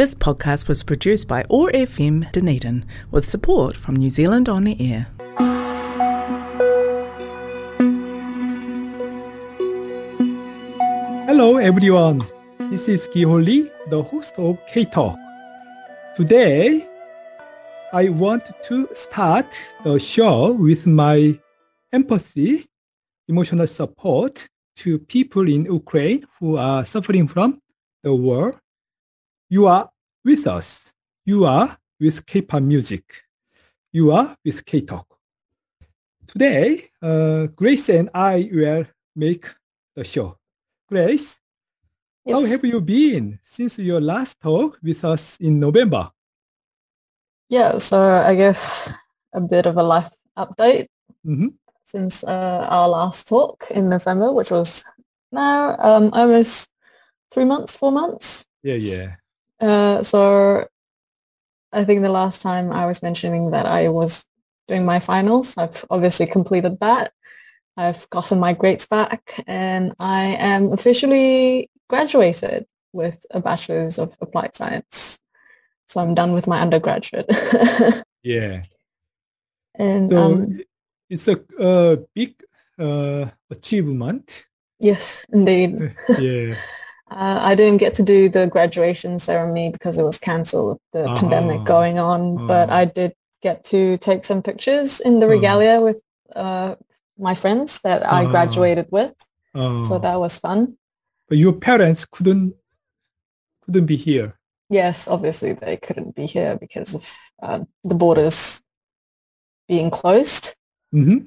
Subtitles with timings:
[0.00, 4.74] This podcast was produced by OAR FM Dunedin with support from New Zealand On the
[4.80, 5.08] Air.
[11.26, 12.24] Hello everyone.
[12.70, 15.18] This is Kiho Lee, the host of K-Talk.
[16.16, 16.88] Today,
[17.92, 19.54] I want to start
[19.84, 21.38] the show with my
[21.92, 22.64] empathy,
[23.28, 27.60] emotional support to people in Ukraine who are suffering from
[28.02, 28.58] the war.
[29.52, 29.90] You are
[30.24, 30.92] with us.
[31.26, 33.02] You are with K-pop music.
[33.92, 35.06] You are with K-Talk.
[36.28, 38.86] Today, uh, Grace and I will
[39.16, 39.44] make
[39.96, 40.38] the show.
[40.88, 41.40] Grace,
[42.24, 42.34] Yes.
[42.34, 46.12] how have you been since your last talk with us in November?
[47.48, 48.88] Yeah, so I guess
[49.32, 50.86] a bit of a life update
[51.26, 51.54] Mhm.
[51.82, 54.84] since uh, our last talk in November, which was
[55.32, 56.70] now um, almost
[57.32, 58.46] three months, four months.
[58.62, 59.16] Yeah, yeah.
[59.60, 60.66] Uh, so
[61.72, 64.24] I think the last time I was mentioning that I was
[64.66, 67.12] doing my finals, I've obviously completed that.
[67.76, 74.56] I've gotten my grades back and I am officially graduated with a bachelor's of applied
[74.56, 75.20] science.
[75.88, 77.30] So I'm done with my undergraduate.
[78.22, 78.64] Yeah.
[79.74, 80.60] and So um,
[81.08, 82.34] it's a, big
[82.78, 84.46] uh, achievement.
[84.78, 85.96] yes, indeed.
[86.18, 86.56] yeah.
[87.10, 91.18] Uh, I didn't get to do the graduation ceremony because it was cancelled, the Uh-huh.
[91.20, 92.80] pandemic going on, but Uh-huh.
[92.80, 95.34] I did get to take some pictures in the Uh-huh.
[95.36, 96.00] regalia with
[96.36, 96.76] uh,
[97.18, 98.30] my friends that I Uh-huh.
[98.30, 99.12] graduated with.
[99.54, 100.76] Uh, So that was fun.
[101.28, 102.54] but your parents couldn't
[103.64, 104.38] couldn't be here.
[104.68, 107.04] Yes, obviously they couldn't be here because of
[107.42, 108.62] um, the borders
[109.68, 110.54] being closed.
[110.92, 111.26] hmm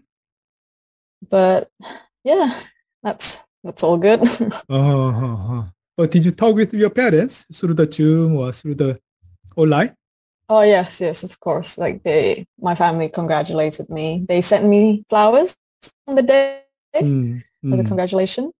[1.29, 1.69] But
[2.23, 2.59] yeah,
[3.03, 4.21] that's that's all good.
[4.69, 5.63] Uh-huh.
[5.95, 8.99] But did you talk with your parents through the Zoom or through the
[9.55, 9.93] online?
[10.49, 11.77] Oh yes, yes, of course.
[11.77, 14.25] Like they, my family congratulated me.
[14.27, 15.55] They sent me flowers
[16.07, 16.59] on the day
[16.95, 17.41] Mm,
[17.71, 18.51] as a mm, congratulation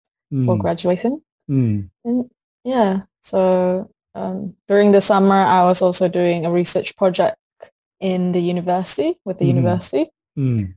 [0.46, 1.22] for mm, graduating.
[1.50, 1.90] mm.
[2.06, 2.30] And
[2.64, 7.38] yeah, so um, during the summer, I was also doing a research project
[8.00, 9.54] in the university with the Mhm.
[9.56, 10.74] university, Mm.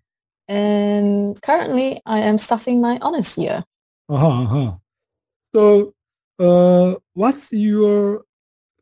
[0.48, 3.64] and currently I am starting my honors year.
[4.09, 4.72] Uh-huh, uh-huh.
[5.55, 5.94] So,
[6.39, 8.25] uh, what's your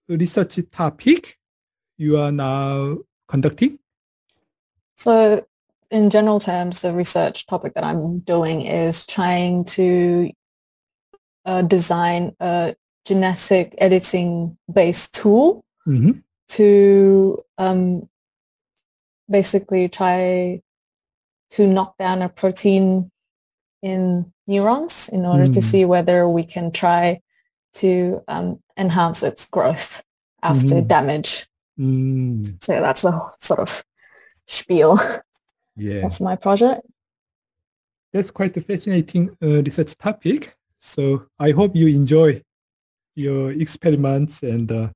[0.09, 1.39] research topic
[1.97, 2.99] you are now
[3.29, 3.79] conducting?
[4.97, 5.45] So
[5.91, 10.31] in general terms, the research topic that I'm doing is trying to
[11.45, 12.75] uh, design a
[13.05, 16.13] genetic editing based tool Mm-hmm.
[16.49, 18.09] to um,
[19.29, 20.63] basically try
[21.51, 23.11] to knock down a protein
[23.85, 25.71] in neurons in order to Mm.
[25.71, 27.21] see whether we can try
[27.75, 30.03] to um, enhance its growth
[30.43, 30.89] after Mhm.
[30.89, 31.47] damage.
[31.79, 33.85] Mm, So that's the sort of
[34.47, 34.97] spiel
[35.77, 36.81] yeah, of my project.
[38.13, 40.57] that's quite a fascinating uh, research topic.
[40.79, 42.43] So I hope you enjoy
[43.17, 44.89] your experiments and uh,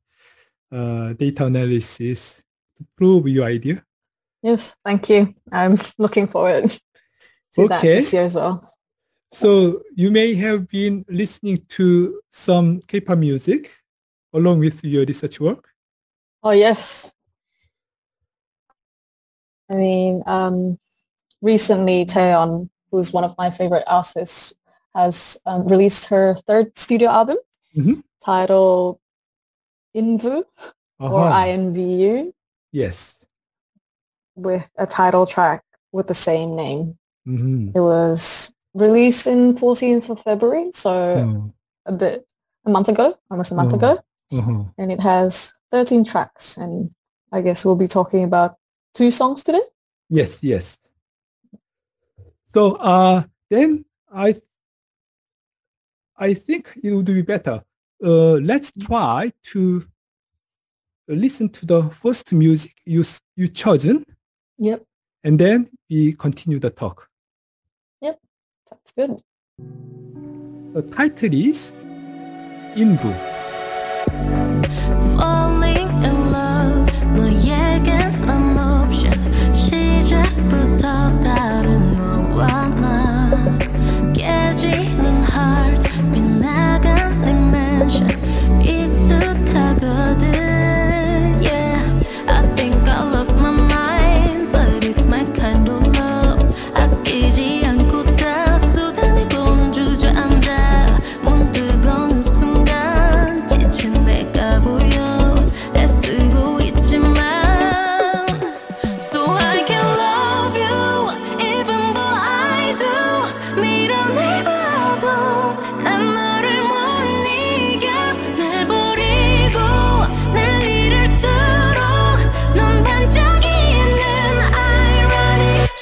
[0.70, 2.42] uh, data analysis
[2.76, 3.82] to prove your idea.
[4.42, 5.34] Yes, thank you.
[5.50, 6.70] I'm looking forward
[7.54, 8.72] to that this year as well.
[9.38, 13.70] So you may have been listening to some K-pop music
[14.32, 15.68] along with your research work.
[16.42, 17.14] Oh yes.
[19.70, 20.78] I mean, um,
[21.42, 24.54] recently Taeyeon, who's one of my favorite artists,
[24.94, 27.36] has um, released her third studio album
[27.76, 28.02] Mhm.
[28.24, 28.98] titled
[29.94, 30.44] Invu
[30.98, 31.44] or Uh-huh.
[31.46, 32.32] INVU
[32.72, 33.18] Yes.
[34.34, 36.96] with a title track with the same name.
[37.26, 37.76] Mhm.
[37.76, 40.90] It was released in 14th of February, so
[41.86, 42.26] Uh, a bit
[42.66, 43.76] a month ago, almost a month Oh.
[43.76, 43.98] ago.
[44.30, 44.64] uh-huh.
[44.76, 46.90] and it has 13 tracks and
[47.32, 48.56] I guess we'll be talking about
[48.94, 49.62] two songs today.
[50.10, 50.78] Yes, yes.
[52.54, 54.34] So uh, then I
[56.16, 57.62] I think it would be better.
[58.04, 59.84] Uh, let's try to
[61.08, 63.04] listen to the first music you
[63.36, 64.04] you chosen,
[64.58, 64.84] Yep,
[65.24, 67.07] and then we continue the talk.
[68.69, 69.21] that's good.
[70.73, 71.71] The title is
[72.75, 73.13] 인부.
[75.13, 79.19] Falling in love 너에겐 난 option
[79.53, 81.46] 시작부터 다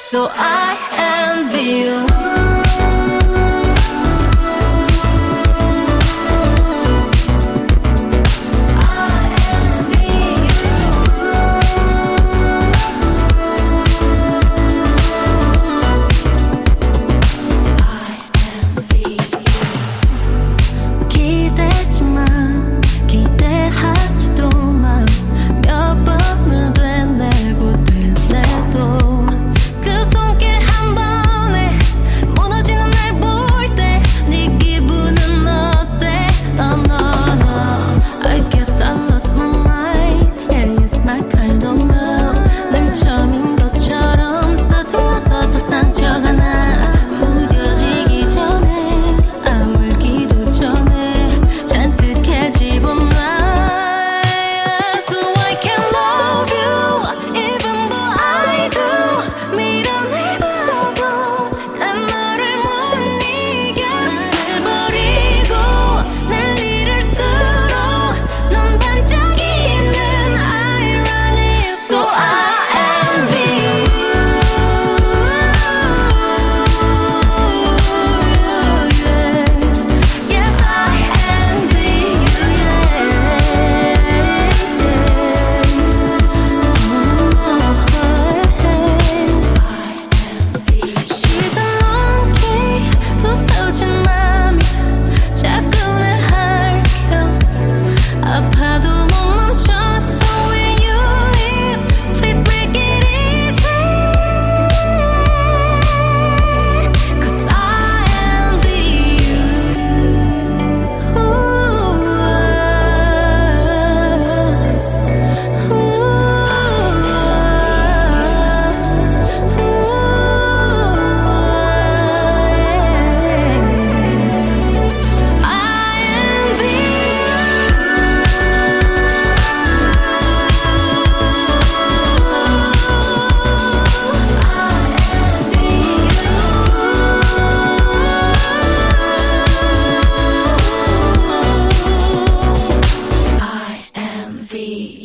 [0.09, 0.79] So I
[1.35, 2.16] envy you.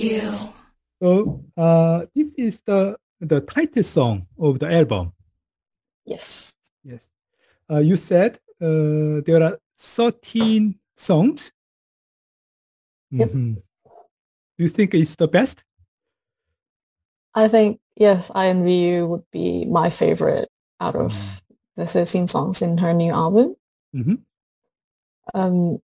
[0.03, 0.53] You.
[1.01, 5.13] So uh, this is the the title song of the album.
[6.05, 6.55] Yes.
[6.83, 7.07] Yes.
[7.69, 11.51] Uh, you said uh, there are 13 songs.
[13.11, 13.29] Yep.
[13.29, 13.55] Mhm.
[14.57, 15.63] Do you think it's the best?
[17.33, 20.49] I think, yes, I Envy You would be my favorite
[20.79, 21.41] out of Mm.
[21.77, 23.55] the 13 songs in her new album.
[23.95, 24.25] Mhm.
[25.33, 25.81] Um,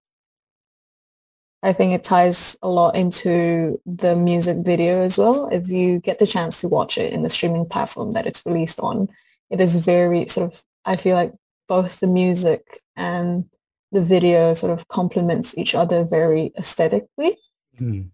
[1.63, 5.49] I think it ties a lot into the music video as well.
[5.51, 8.79] If you get the chance to watch it in the streaming platform that it's released
[8.79, 9.09] on,
[9.49, 11.33] it is very sort of, I feel like
[11.67, 13.49] both the music and
[13.91, 17.37] the video sort of complements each other very aesthetically.
[17.79, 18.09] Mm.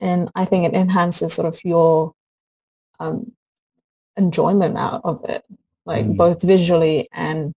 [0.00, 2.12] And I think it enhances sort of your
[3.00, 3.32] um,
[4.16, 5.44] enjoyment out of it,
[5.86, 6.16] like Mm.
[6.16, 7.54] both visually and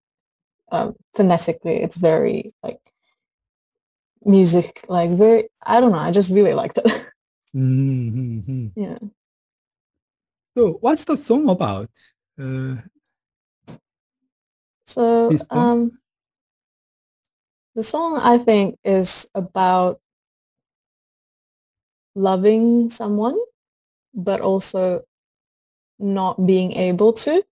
[0.72, 1.82] um, phonetically.
[1.84, 2.80] It's very like
[4.26, 6.86] music, like very, I don't know, I just really liked it.
[7.56, 8.74] Mhm.
[8.76, 8.98] yeah.
[10.58, 11.90] So what's the song about?
[12.38, 12.78] Uh,
[14.88, 16.00] So um,
[17.76, 20.00] the song I think is about
[22.16, 23.38] loving someone,
[24.14, 25.04] but also
[26.00, 27.44] not being able to.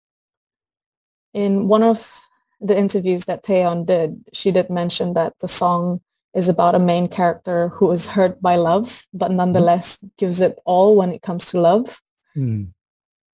[1.34, 2.28] In one of
[2.62, 6.02] the interviews that Taeyeon did, she did mention that the song
[6.34, 10.96] is about a main character who is hurt by love, but nonetheless gives it all
[10.96, 12.02] when it comes to love.
[12.36, 12.68] mm.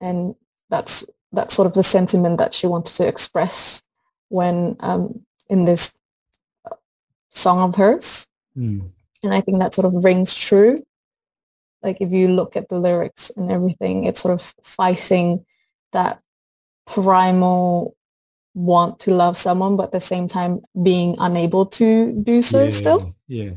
[0.02, 0.36] And
[0.70, 3.84] that's that's sort of the sentiment that she wanted to express
[4.30, 6.00] when um, in this
[6.66, 6.76] uh,
[7.30, 8.28] song of hers.
[8.58, 8.90] Mm.
[9.24, 10.78] And I think that sort of rings true.
[11.84, 15.46] Like if you look at the lyrics and everything, it's sort of fighting
[15.92, 16.22] that
[16.86, 17.96] primal
[18.54, 22.70] want to love someone, but at the same time being unable to do so yeah,
[22.72, 23.16] still.
[23.28, 23.52] Yeah.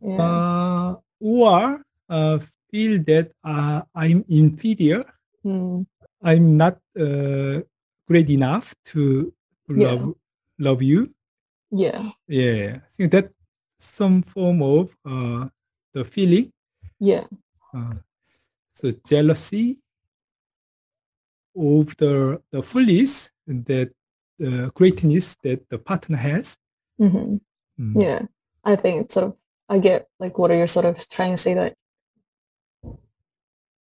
[0.00, 0.22] Yeah.
[0.22, 2.38] Uh, or uh,
[2.70, 5.04] feel that uh, I'm inferior.
[5.44, 5.86] Mm,
[6.22, 7.60] I'm not uh,
[8.06, 9.32] great enough to
[9.68, 9.92] Yeah.
[9.92, 10.14] love
[10.58, 11.10] love you.
[11.70, 12.10] yeah.
[12.28, 13.30] Yeah, I think that
[13.78, 15.48] some form of uh,
[15.92, 16.52] the feeling.
[17.00, 17.24] Yeah.
[17.74, 17.94] Uh,
[18.74, 19.78] so jealousy
[21.56, 23.90] of the the fullness that
[24.38, 26.56] the greatness that the partner has.
[26.98, 27.36] hmm
[27.78, 28.02] Mm.
[28.02, 28.22] Yeah.
[28.64, 29.36] I think sort of,
[29.68, 31.74] I get like what are you sort of trying to say that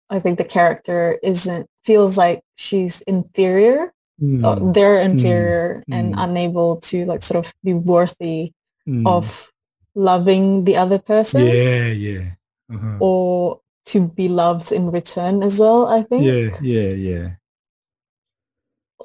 [0.09, 3.91] I think the character isn't feels like she's inferior
[4.21, 6.23] Mm, uh, they're inferior and mm.
[6.23, 8.53] unable to like sort of be worthy
[8.87, 9.07] mm.
[9.07, 9.51] of
[9.95, 12.25] loving the other person yeah, yeah.
[12.71, 12.97] Uh-huh.
[12.99, 17.27] or to be loved in return as well i think Yeah, yeah, yeah.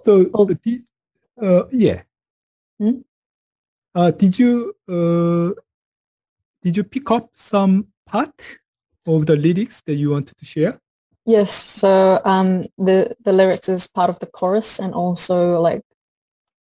[0.07, 0.47] So, oh.
[0.47, 0.87] did,
[1.43, 2.03] uh, yeah.
[2.79, 3.03] Hmm?
[3.93, 5.51] Uh, did you uh,
[6.63, 8.39] did you pick up some part
[9.07, 10.79] of the lyrics that you wanted to share?
[11.25, 11.51] Yes.
[11.51, 15.83] So um, the the lyrics is part of the chorus and also like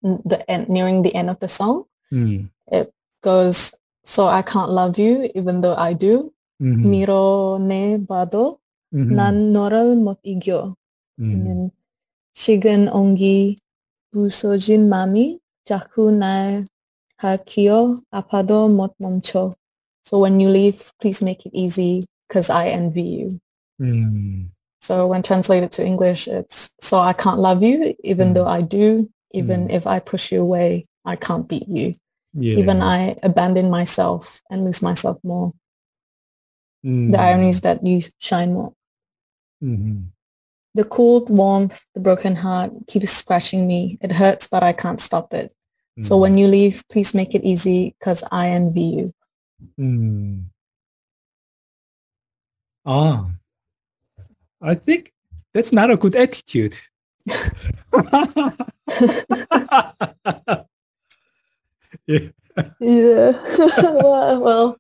[0.01, 1.85] the end, nearing the end of the song.
[2.13, 2.49] Mm.
[2.73, 3.75] It goes,
[4.05, 6.33] so I can't love you even though I do.
[6.63, 6.91] Mm-hmm.
[6.91, 8.61] Miro ne bado
[8.95, 9.15] mm-hmm.
[9.15, 10.77] nan noral mot igyo.
[11.21, 11.33] Mm-hmm.
[11.33, 11.73] And then
[12.37, 13.57] Shigen ongi
[14.13, 16.65] busojin mami jaku na
[17.21, 19.53] hakio apado motnomcho.
[20.05, 23.41] So when you leave, please make it easy because I envy you.
[23.81, 24.49] Mm.
[24.83, 28.35] So when translated to English, it's so I can't love you even mm.
[28.35, 29.11] though I do.
[29.33, 29.73] Even mm.
[29.73, 31.95] if I push you away, I can't beat you.
[32.35, 32.57] Yeah.
[32.57, 35.53] Even I abandon myself and lose myself more.
[36.83, 37.15] The hmm.
[37.17, 38.75] irony is that you shine more.
[39.63, 40.13] Mm-hmm.
[40.75, 43.97] The cold warmth, the broken heart keeps scratching me.
[44.01, 45.55] It hurts, but I can't stop it.
[46.03, 46.21] So Mm.
[46.21, 49.13] when you leave, please make it easy because I envy you.
[49.79, 50.45] Mm.
[52.85, 53.31] Ah,
[54.61, 55.13] I think
[55.53, 56.75] that's not a good attitude.
[62.07, 62.29] yeah.
[62.81, 63.33] Yeah.
[63.79, 64.77] well,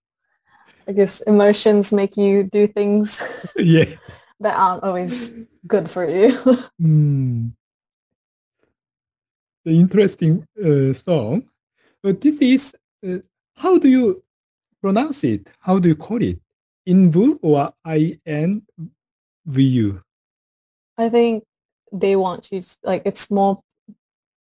[0.89, 3.23] I guess emotions make you do things
[3.57, 3.87] yeah.
[4.41, 5.35] That aren't always
[5.67, 6.39] good for you.
[6.81, 7.53] Mm.
[9.65, 11.45] The interesting uh, song.
[12.03, 12.75] But this is,
[13.07, 13.19] uh,
[13.57, 14.23] how do you
[14.83, 15.47] pronounce it?
[15.61, 16.39] How do you call it?
[16.87, 20.03] Invu or I-N-V-U?
[20.99, 21.45] I think
[21.93, 23.63] they want you to, like, it's more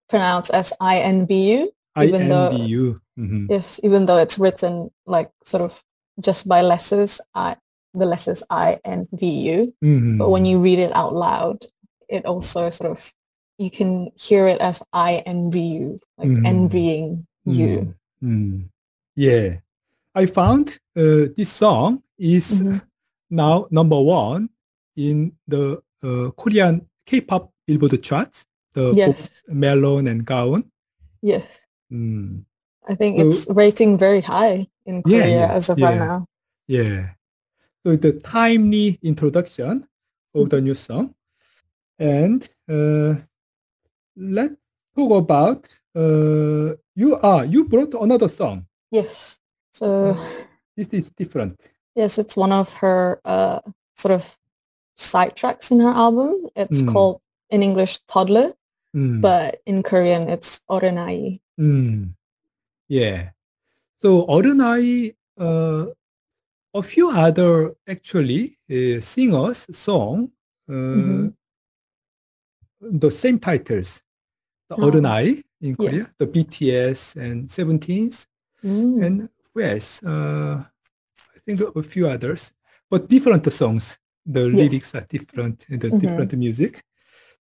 [0.09, 1.71] pronounced as I-N-B-U.
[2.03, 2.99] Even though- I-N-V-U.
[3.17, 3.47] Mhm.
[3.49, 5.83] Yes, even though it's written like sort of
[6.19, 7.55] just by letters, I,
[7.93, 9.73] the letters I-N-V-U.
[9.83, 10.17] Mhm.
[10.17, 11.65] But when you read it out loud,
[12.09, 13.13] it also sort of,
[13.57, 16.45] you can hear it as I envy you, like Mhm.
[16.47, 17.93] envying you.
[18.21, 18.69] Mm, mm.
[19.15, 19.57] Yeah.
[20.15, 22.81] I found uh, this song is Mhm.
[23.29, 24.49] now number one
[24.95, 29.41] in the uh, Korean K-pop Billboard charts, the Yes.
[29.47, 30.69] Melon and Gaon.
[31.21, 31.61] Yes.
[31.91, 32.43] Mm,
[32.87, 35.89] I think So- it's rating very high in Yeah, Korea yeah, as of yeah.
[35.89, 36.25] right now.
[36.67, 37.09] yeah
[37.83, 39.87] so the timely introduction
[40.33, 41.13] of the new song.
[41.99, 43.15] And uh,
[44.15, 44.55] let's
[44.95, 48.65] talk about uh, you are you brought another song.
[48.91, 49.39] Yes.
[49.73, 50.17] So
[50.77, 51.59] this is different.
[51.95, 53.59] Yes, it's one of her uh,
[53.95, 54.37] sort of
[54.95, 56.47] side tracks in her album.
[56.55, 56.91] It's mm.
[56.91, 58.53] called in English Toddler,
[58.95, 59.21] mm.
[59.21, 61.39] but in Korean it's Orenai.
[61.59, 62.13] Mm.
[62.87, 63.29] Yeah.
[63.97, 65.85] So Orenai uh,
[66.73, 70.31] a few other actually uh, singers song
[70.69, 71.27] uh, mm-hmm.
[72.99, 74.01] the same titles
[74.69, 74.91] the oh.
[74.91, 78.27] Odonai in Korea the BTS and Seventeens
[78.63, 79.05] mm.
[79.05, 80.63] and yes uh,
[81.35, 82.53] I think a few others
[82.89, 84.55] but different songs the yes.
[84.55, 85.99] lyrics are different and the mm-hmm.
[85.99, 86.83] different music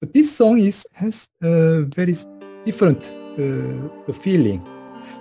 [0.00, 2.16] but this song is has a very
[2.64, 3.04] different
[3.38, 4.60] uh, the feeling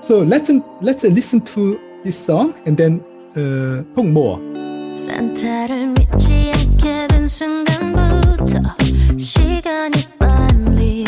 [0.02, 0.50] so let's
[0.82, 4.40] let's listen to this song and then talk more.
[4.96, 8.60] 산타를 믿지 않게 된 순간부터
[9.18, 11.06] 시간이 빨리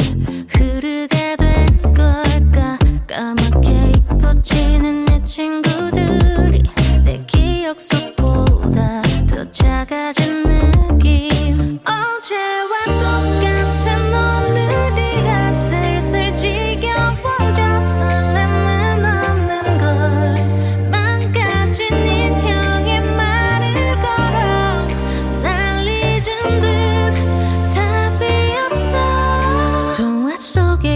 [0.49, 6.61] 흐르게 된 걸까 까맣게 잊고 지는 내 친구들이
[7.03, 12.70] 내 기억 속보다 더 작아진 느낌 어제와
[30.51, 30.90] 속에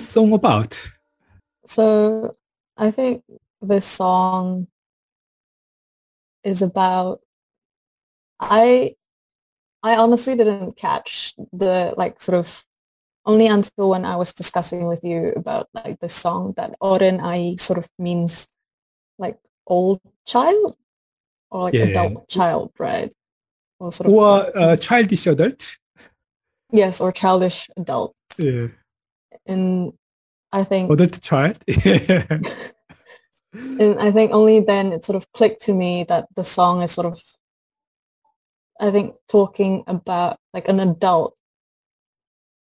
[0.00, 0.74] this song about?
[1.66, 2.36] So
[2.76, 3.22] I think
[3.60, 4.66] this song
[6.42, 7.20] is about
[8.40, 8.96] I
[9.82, 12.64] I honestly didn't catch the like sort of
[13.26, 17.56] only until when I was discussing with you about like the song that Oren I
[17.56, 18.48] sort of means
[19.18, 20.76] like old child
[21.50, 21.84] or like Yeah.
[21.84, 23.12] adult child, right?
[23.78, 25.76] Or sort of Or uh, childish adult?
[26.72, 28.14] yes, or childish adult.
[28.38, 28.68] Yeah.
[29.50, 29.92] And
[30.52, 31.58] I think Adult child?
[31.66, 32.26] yeah.
[33.52, 36.92] And I think only then it sort of clicked to me that the song is
[36.92, 37.18] sort of,
[38.78, 41.34] I think, talking about like an adult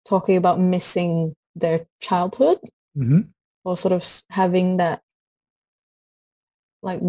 [0.09, 2.57] talking about missing their childhood
[2.97, 3.29] Mhm.
[3.63, 5.01] or sort of having that
[6.81, 6.99] like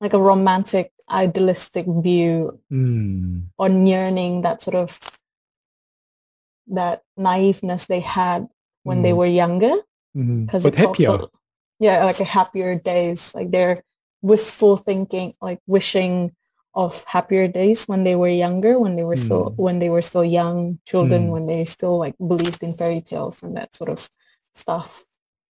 [0.00, 3.50] like a romantic idealistic view Mm.
[3.58, 4.96] on yearning that sort of
[6.68, 8.48] that naiveness they had
[8.88, 9.18] when they Mm.
[9.20, 9.74] were younger
[10.46, 11.10] because it's happier.
[11.10, 11.30] also
[11.78, 13.78] yeah like a happier days like they're
[14.22, 16.32] wistful thinking like wishing
[16.74, 19.56] of happier days when they were younger when they were still Mm.
[19.66, 21.32] when they were still young children Mm.
[21.34, 24.10] when they still like believed in fairy tales and that sort of
[24.54, 25.04] stuff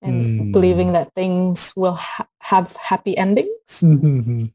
[0.05, 0.53] and Mm.
[0.53, 4.53] believing that things will ha- have happy endings Mhm.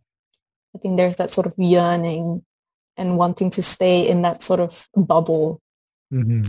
[0.74, 2.46] i think there's that sort of yearning
[3.00, 5.60] and wanting to stay in that sort of bubble
[6.14, 6.46] Mhm.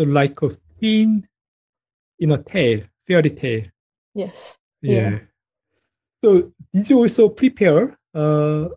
[0.00, 0.48] So like a
[0.80, 1.28] fin
[2.20, 3.66] in a tale, fairy tale.
[4.14, 5.10] yes Yeah.
[5.10, 5.18] Yeah.
[6.24, 8.70] So did you also prepare uh,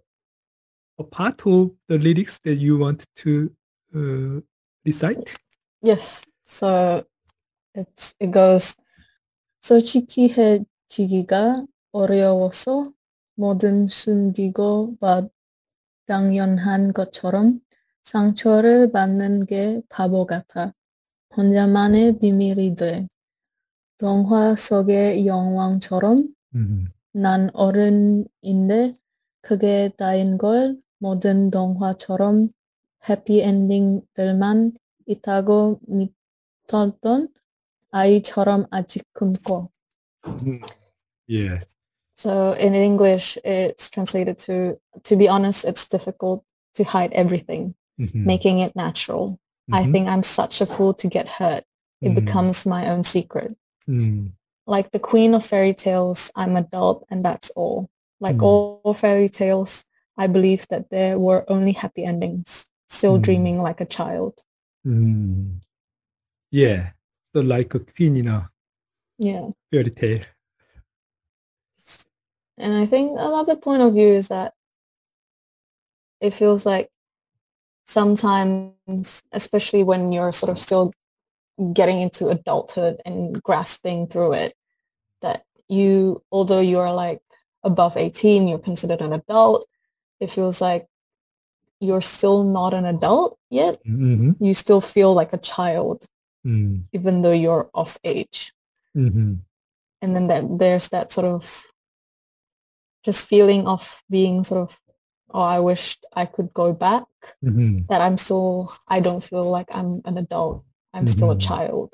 [0.99, 3.49] a part of the lyrics that you want to
[3.95, 4.41] uh,
[4.83, 5.33] recite?
[5.81, 6.25] Yes.
[6.43, 7.05] So
[7.73, 8.75] it's it goes
[9.61, 12.83] 솔직히해지기가 어려워서
[13.35, 14.97] 뭐든 숨기고
[16.05, 17.61] 마당연한 것처럼
[18.03, 20.73] 상처를 받는 게 바보 같아.
[21.35, 23.07] 혼자만의 비밀이 돼.
[23.97, 26.87] 동화 속의 영왕처럼 Mhm.
[27.13, 28.93] 난 어른인데
[29.41, 32.49] 그게 다인 걸 모든 동화처럼
[33.09, 34.71] 해피엔딩들만
[35.07, 37.27] 있다고 믿었던
[37.91, 39.03] 아이처럼 아직.
[40.25, 40.61] Mhm.
[41.27, 41.63] Yeah.
[42.15, 46.43] So in English, it's translated to, to be honest, it's difficult
[46.75, 48.25] to hide everything, Mhm.
[48.25, 49.37] making it natural.
[49.71, 49.91] I Mhm.
[49.93, 51.63] think I'm such a fool to get hurt.
[52.01, 52.15] It Mhm.
[52.15, 53.55] becomes my own secret.
[53.87, 54.33] Mm.
[54.67, 57.89] Like the queen of fairy tales, I'm adult and that's all.
[58.19, 58.43] Like Mm.
[58.43, 59.85] all fairy tales,
[60.17, 63.21] I believe that there were only happy endings, still Mm.
[63.23, 64.33] dreaming like a child.
[64.85, 65.61] Mm.
[66.51, 66.91] Yeah.
[67.33, 68.51] So like a queen in a
[69.17, 69.49] Yeah.
[69.71, 70.25] fairy tale.
[72.57, 74.53] And I think another point of view is that
[76.21, 76.91] it feels like
[77.85, 80.93] sometimes, especially when you're sort of still
[81.73, 84.55] getting into adulthood and grasping through it,
[85.21, 87.21] that you, although you're like
[87.63, 89.65] above 18, you're considered an adult,
[90.19, 90.87] it feels like
[91.79, 93.83] you're still not an adult yet.
[93.85, 94.35] Mhm.
[94.39, 96.07] You still feel like a child,
[96.45, 96.83] Mm.
[96.93, 98.53] even though you're of age.
[98.95, 99.39] Mhm.
[100.01, 101.65] and then that there's that sort of
[103.03, 104.79] just feeling of being sort of
[105.33, 107.05] oh i wish i could go back
[107.43, 107.87] Mhm.
[107.89, 111.41] that i'm still i don't feel like i'm an adult i'm still a Mhm.
[111.49, 111.89] child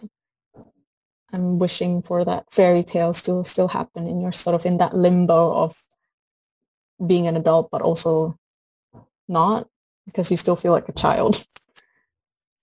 [1.33, 4.93] i'm wishing for that fairy tale still still happen and you're sort of in that
[4.95, 5.71] limbo of
[7.05, 8.35] being an adult but also
[9.27, 9.67] not
[10.05, 11.45] because you still feel like a child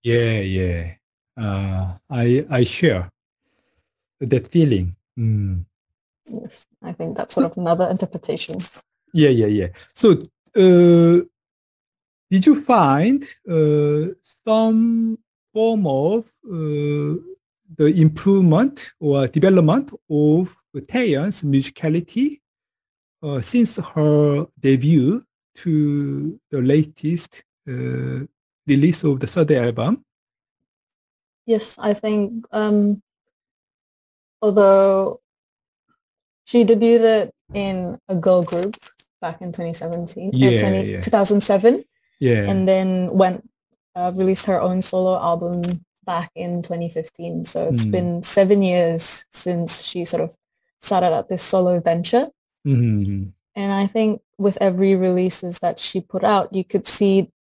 [0.02, 0.94] Yeah, yeah.
[1.36, 3.10] Uh, I I share
[4.20, 4.94] that feeling.
[5.18, 5.64] Mm.
[6.28, 8.58] yes i think that's sort of another interpretation
[9.12, 9.68] Yeah, yeah, yeah.
[9.94, 10.06] So,
[10.56, 15.18] did you find uh, some
[15.52, 17.16] form of uh,
[17.76, 22.40] the improvement or development of Taeyeon's musicality
[23.22, 25.22] uh, since her debut
[25.56, 28.24] to the latest uh,
[28.66, 30.04] release of the third album?
[31.46, 33.02] Yes, I think um,
[34.42, 35.20] although
[36.46, 38.76] She debuted in a girl group
[39.26, 41.00] back in 2017, uh, Yeah, 20 yeah.
[41.00, 41.84] 2007,
[42.20, 42.50] Yeah.
[42.50, 43.38] and then went
[43.98, 45.62] uh, released her own solo album
[46.04, 47.46] back in 2015.
[47.46, 47.90] So it's Mm.
[47.96, 50.36] been seven years since she sort of
[50.80, 52.26] started out this solo venture.
[52.66, 53.32] Mhm.
[53.54, 57.32] And I think with every releases that she put out, you could see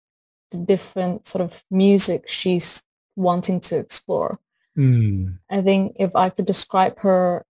[0.51, 2.83] the different sort of music she's
[3.17, 4.31] wanting to explore.
[4.77, 5.39] Mm.
[5.49, 7.43] I think if I could describe her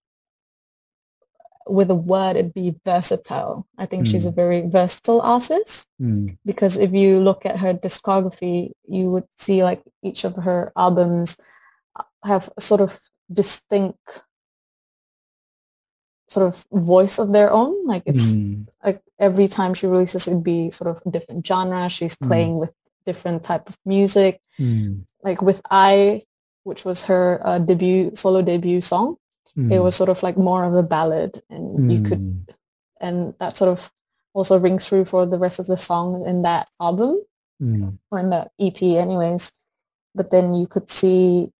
[1.67, 3.65] with a word, it'd be versatile.
[3.77, 6.37] I think she's a very versatile artist Mm.
[6.45, 11.37] because if you look at her discography, you would see like each of her albums
[12.23, 12.99] have a sort of
[13.33, 14.23] distinct
[16.29, 17.85] sort of voice of their own.
[17.85, 18.67] Like it's Mm.
[18.83, 21.89] like every time she releases, it'd be sort of a different genre.
[21.89, 22.27] She's Mm.
[22.27, 22.73] playing with
[23.05, 24.41] different type of music.
[24.59, 25.05] Mm.
[25.23, 26.23] Like with I,
[26.63, 29.17] which was her uh, debut solo debut song,
[29.55, 29.83] it Mm.
[29.83, 32.55] was sort of like more of a ballad, and you could Mm.
[32.99, 33.91] and that sort of
[34.33, 37.21] also rings through for the rest of the song in that album
[37.61, 37.97] Mm.
[38.11, 39.53] or in that EP anyways.
[40.13, 41.51] But then you could see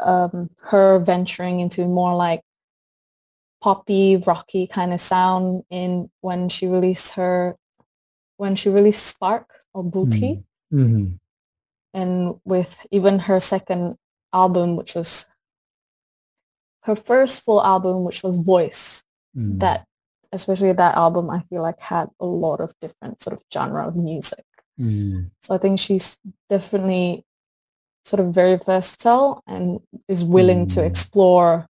[0.00, 2.40] um, her venturing into more like
[3.60, 7.56] poppy, rocky kind of sound in when she released her
[8.36, 10.44] when she released Spark or Booty.
[10.72, 11.18] Mm.
[11.94, 13.96] And with even her second
[14.32, 15.26] album, which was
[16.86, 19.02] her first full album, which was Voice,
[19.36, 19.58] Mm.
[19.60, 19.84] that
[20.32, 23.94] especially that album I feel like had a lot of different sort of genre of
[23.96, 24.44] music.
[24.80, 25.30] Mm.
[25.42, 26.18] So I think she's
[26.48, 27.24] definitely
[28.04, 30.86] sort of very versatile and is willing to Mm.
[30.86, 31.66] explore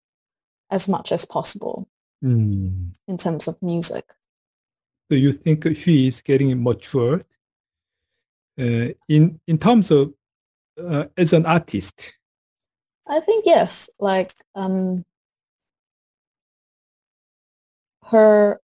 [0.70, 1.88] as much as possible
[2.24, 2.94] Mm.
[3.08, 4.06] in terms of music.
[5.12, 7.26] So you think she is getting matured
[8.60, 10.14] uh, in in terms of
[10.78, 12.14] uh, as an artist?
[13.08, 15.04] I think yes, like um
[18.06, 18.60] her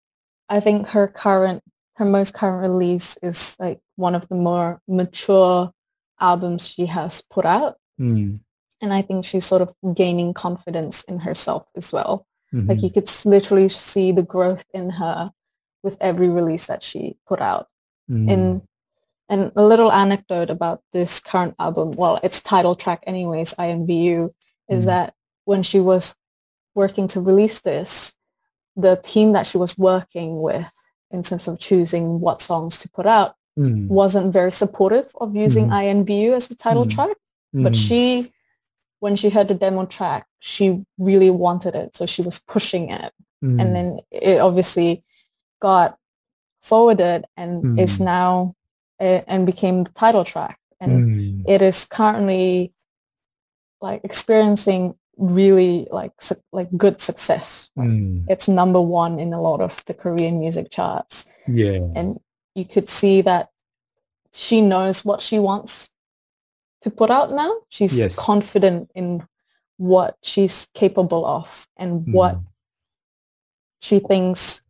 [0.49, 1.63] I think her current
[1.95, 5.71] her most current release is like one of the more mature
[6.19, 7.77] albums she has put out.
[7.99, 8.39] Mm.
[8.81, 12.25] And I think she's sort of gaining confidence in herself as well.
[12.51, 12.83] Like Mhm.
[12.83, 15.31] you could literally see the growth in her
[15.83, 17.67] with every release that she put out.
[18.09, 18.31] Mm.
[18.31, 18.61] And
[19.29, 24.33] and a little anecdote about this current album, well, its title track anyways, INVU,
[24.69, 24.87] is Mm.
[24.87, 25.13] that
[25.45, 26.15] when she was
[26.75, 28.15] working to release this,
[28.75, 30.69] the team that she was working with
[31.11, 33.87] in terms of choosing what songs to put out Mm.
[33.87, 35.69] wasn't very supportive of using.
[35.71, 36.89] INVU as the title Mm.
[36.89, 37.17] track.
[37.53, 37.87] But Mm.
[37.87, 38.31] she,
[38.99, 41.95] when she heard the demo track, she really wanted it.
[41.95, 43.61] So she was pushing it Mm.
[43.61, 45.03] and then it obviously
[45.61, 45.97] got
[46.61, 48.05] forwarded and is Mm.
[48.05, 48.55] now
[48.99, 51.43] and became the title track and Mm.
[51.47, 52.73] it is currently
[53.81, 58.25] like experiencing really like su- like good success Mm.
[58.29, 61.79] it's number one in a lot of the korean music charts Yeah.
[61.95, 62.19] and
[62.55, 63.49] you could see that
[64.33, 65.89] she knows what she wants
[66.81, 68.15] to put out now she's Yes.
[68.15, 69.27] confident in
[69.77, 72.47] what she's capable of and what Mm.
[73.81, 74.61] she thinks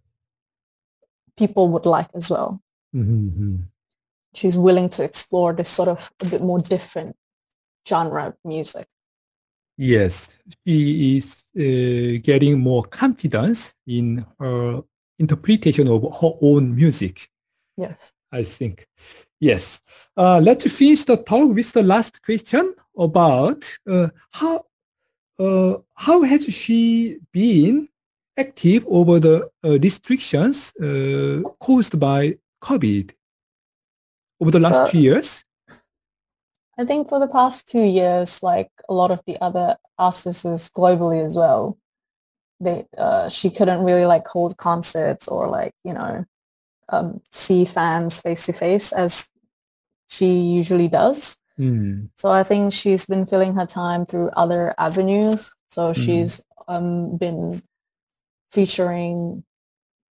[1.37, 2.61] people would like as well.
[2.93, 3.67] Mhm.
[4.35, 7.15] She's willing to explore this sort of a bit more different
[7.87, 8.87] genre of music.
[9.77, 14.81] Yes, she is uh, getting more confidence in her
[15.19, 17.29] interpretation of her own music.
[17.77, 18.13] Yes.
[18.31, 18.87] I think.
[19.39, 19.81] Yes.
[20.15, 24.65] Uh, let's finish the talk with the last question about uh, how
[25.39, 27.89] uh, how has she been
[28.37, 33.13] active over the uh, restrictions uh, caused by COVID
[34.41, 35.43] over the last So- two years?
[36.77, 41.23] I think for the past two years, like a lot of the other artists globally
[41.23, 41.77] as well,
[42.59, 46.25] they uh, she couldn't really like hold concerts or like you know
[46.89, 49.25] um, see fans face to face as
[50.09, 51.37] she usually does.
[51.57, 55.55] Mm, So I think she's been filling her time through other avenues.
[55.69, 55.95] So Mhm.
[55.95, 57.63] she's um, been
[58.51, 59.43] featuring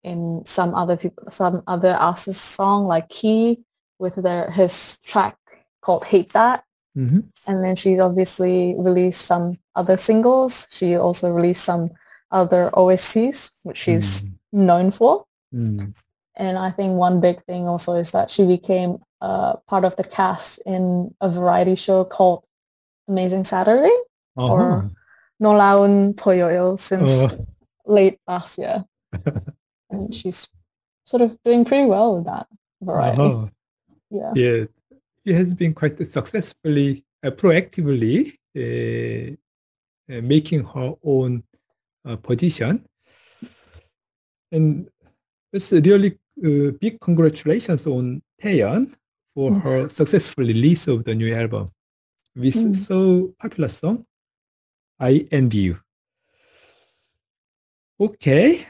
[0.03, 3.63] in some other people, some other artists' song like Key
[3.99, 5.37] with their his track
[5.81, 6.63] called Hate That.
[6.97, 10.67] mhm, And then she obviously released some other singles.
[10.69, 11.89] She also released some
[12.31, 15.25] other OSTs, which she's mm, known for.
[15.53, 15.93] mm,
[16.35, 20.03] And I think one big thing also is that she became uh, part of the
[20.03, 22.43] cast in a variety show called
[23.07, 23.95] Amazing Saturday
[24.37, 24.51] uh-huh.
[24.53, 24.91] Or-
[25.41, 27.37] Nolaun Toyoyo since Uh,
[27.85, 28.85] late last year.
[29.89, 30.49] and she's
[31.05, 32.47] sort of doing pretty well with that
[32.81, 33.21] variety.
[33.21, 33.47] uh-huh.
[34.13, 34.31] Yeah.
[34.35, 34.65] Yeah,
[35.25, 38.15] she has been quite successfully, uh, proactively
[38.55, 39.33] uh,
[40.13, 41.43] uh, making her own
[42.05, 42.85] uh, position.
[44.51, 44.87] and
[45.51, 46.11] it's a really
[46.45, 48.93] uh, big congratulations on Taeyeon
[49.33, 49.63] for Yes.
[49.65, 51.65] her successful release of the new album
[52.35, 52.75] with Mm.
[52.75, 52.97] so
[53.41, 54.05] popular song.
[54.99, 55.75] I envy you.
[57.99, 58.67] Okay.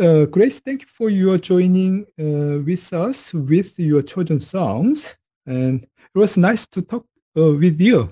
[0.00, 5.82] Uh, Grace, thank you for your joining uh, with us with your chosen songs, and
[5.82, 7.04] it was nice to talk
[7.36, 8.08] uh, with you.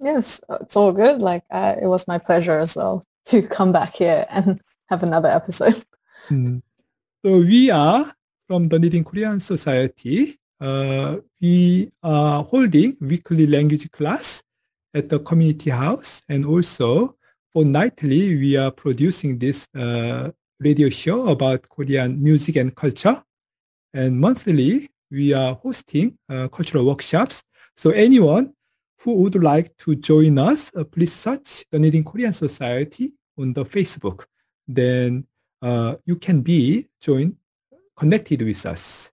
[0.00, 1.20] Yes, it's all good.
[1.20, 5.28] Like uh, it was my pleasure as well to come back here and have another
[5.28, 5.84] episode.
[6.30, 6.60] Mm.
[7.24, 8.04] So we are
[8.48, 10.34] from the Knitting Korean Society.
[10.60, 14.42] Uh, we are holding weekly language class
[14.92, 17.14] at the community house, and also
[17.52, 23.22] for nightly we are producing this uh, radio show about Korean music and culture.
[23.94, 27.42] And monthly, we are hosting uh, cultural workshops.
[27.76, 28.52] So anyone
[29.00, 33.64] who would like to join us, uh, please search the Knitting Korean Society on the
[33.64, 34.24] Facebook.
[34.66, 35.26] Then
[35.62, 37.36] uh, you can be joined,
[37.96, 39.12] connected with us.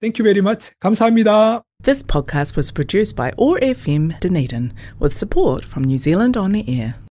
[0.00, 0.72] Thank you very much.
[0.80, 1.62] 감사합니다.
[1.82, 6.64] This podcast was produced by OAR FM Dunedin with support from New Zealand On the
[6.68, 7.00] Air.